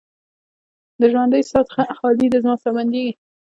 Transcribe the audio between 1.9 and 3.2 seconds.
خالي ده، زما ساه بندیږې